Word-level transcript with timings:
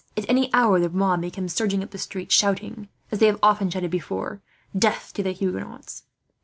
At 0.17 0.27
any 0.27 0.51
hour 0.51 0.79
the 0.79 0.89
mob 0.89 1.19
may 1.19 1.29
come 1.29 1.47
surging 1.47 1.83
up 1.83 1.91
the 1.91 1.99
streets, 1.99 2.33
shouting, 2.33 2.87
as 3.11 3.19
they 3.19 3.27
have 3.27 3.37
often 3.43 3.69
shouted 3.69 3.91
before, 3.91 4.41
'Death 4.75 5.13
to 5.13 5.21
the 5.21 5.31
Huguenots!' 5.31 6.05